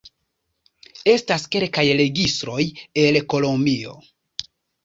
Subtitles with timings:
[1.11, 2.65] Estas kelkaj registroj
[3.05, 3.95] el Kolombio.